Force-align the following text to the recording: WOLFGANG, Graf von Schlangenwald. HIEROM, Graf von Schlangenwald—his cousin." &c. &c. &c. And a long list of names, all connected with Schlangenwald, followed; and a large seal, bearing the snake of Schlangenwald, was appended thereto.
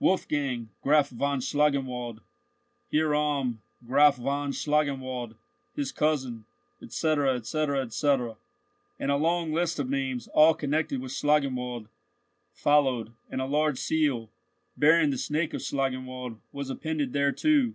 WOLFGANG, 0.00 0.68
Graf 0.80 1.10
von 1.10 1.40
Schlangenwald. 1.42 2.20
HIEROM, 2.90 3.60
Graf 3.86 4.16
von 4.16 4.50
Schlangenwald—his 4.50 5.92
cousin." 5.92 6.46
&c. 6.80 7.14
&c. 7.42 7.88
&c. 7.90 8.16
And 8.98 9.10
a 9.10 9.16
long 9.16 9.52
list 9.52 9.78
of 9.78 9.90
names, 9.90 10.26
all 10.28 10.54
connected 10.54 11.02
with 11.02 11.12
Schlangenwald, 11.12 11.88
followed; 12.54 13.12
and 13.28 13.42
a 13.42 13.44
large 13.44 13.76
seal, 13.78 14.30
bearing 14.78 15.10
the 15.10 15.18
snake 15.18 15.52
of 15.52 15.60
Schlangenwald, 15.60 16.38
was 16.50 16.70
appended 16.70 17.12
thereto. 17.12 17.74